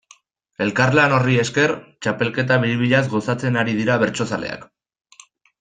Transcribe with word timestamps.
Elkarlan 0.65 1.13
horri 1.17 1.35
esker, 1.41 1.75
txapelketa 2.07 2.59
biribilaz 2.65 3.05
gozatzen 3.15 3.63
ari 3.65 3.79
dira 3.85 4.03
bertsozaleak. 4.07 4.67